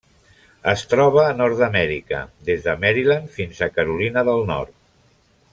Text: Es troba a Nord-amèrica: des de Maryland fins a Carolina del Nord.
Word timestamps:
Es 0.71 0.83
troba 0.93 1.25
a 1.25 1.35
Nord-amèrica: 1.41 2.23
des 2.49 2.65
de 2.69 2.75
Maryland 2.87 3.31
fins 3.39 3.63
a 3.67 3.71
Carolina 3.79 4.29
del 4.31 4.47
Nord. 4.53 4.77